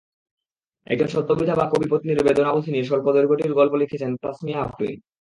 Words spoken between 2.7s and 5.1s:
নিয়ে স্বল্পদৈর্ঘ্যটির গল্প লিখেছেন তাসমিয়াহ্ আফরিন।